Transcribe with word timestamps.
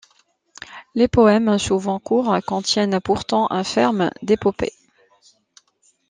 Les 0.95 1.07
poèmes, 1.07 1.59
souvent 1.59 1.99
courts, 1.99 2.35
contiennent 2.47 2.99
pourtant 3.01 3.45
un 3.51 3.63
ferment 3.63 4.09
d'épopée. 4.23 4.73